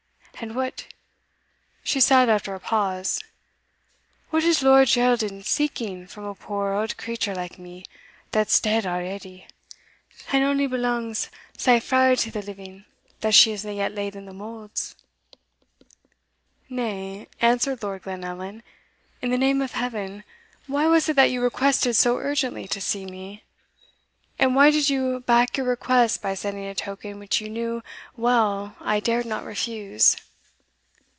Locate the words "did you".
24.71-25.19